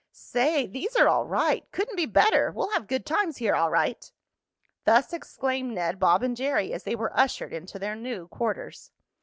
"Say, 0.13 0.65
these 0.65 0.95
are 0.95 1.07
all 1.07 1.27
right!" 1.27 1.63
"Couldn't 1.71 1.95
be 1.95 2.07
better!" 2.07 2.49
"We'll 2.51 2.71
have 2.71 2.87
good 2.87 3.05
times 3.05 3.37
here 3.37 3.53
all 3.53 3.69
right!" 3.69 4.11
Thus 4.83 5.13
exclaimed 5.13 5.73
Ned, 5.75 5.99
Bob 5.99 6.23
and 6.23 6.35
Jerry 6.35 6.73
as 6.73 6.85
they 6.85 6.95
were 6.95 7.15
ushered 7.15 7.53
into 7.53 7.77
their 7.77 7.95
new 7.95 8.27
quarters. 8.27 8.89